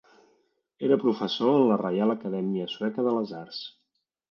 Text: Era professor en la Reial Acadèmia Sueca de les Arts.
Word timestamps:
Era 0.87 0.97
professor 1.03 1.59
en 1.59 1.67
la 1.73 1.77
Reial 1.83 2.15
Acadèmia 2.15 2.69
Sueca 2.79 3.09
de 3.11 3.17
les 3.21 3.37
Arts. 3.45 3.63